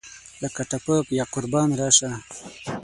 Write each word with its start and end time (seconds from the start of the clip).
لکه 0.41 0.61
ټپه 0.69 0.95
پۀ 1.07 1.13
یاقربان 1.19 1.69
راسه! 1.79 2.09